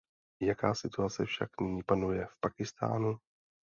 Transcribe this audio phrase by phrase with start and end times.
[0.41, 3.19] Jaká situace však nyní panuje v Pákistánu?